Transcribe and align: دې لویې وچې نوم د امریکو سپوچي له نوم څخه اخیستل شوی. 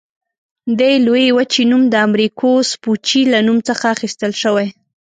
دې 0.79 0.91
لویې 1.05 1.29
وچې 1.37 1.63
نوم 1.71 1.83
د 1.89 1.95
امریکو 2.07 2.49
سپوچي 2.71 3.21
له 3.31 3.39
نوم 3.47 3.57
څخه 3.67 3.85
اخیستل 3.95 4.31
شوی. 4.41 4.67